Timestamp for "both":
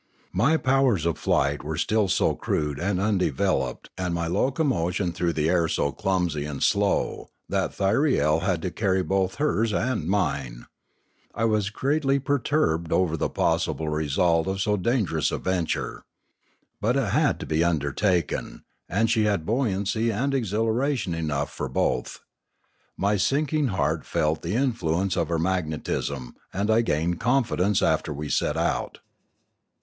9.03-9.35, 21.69-22.21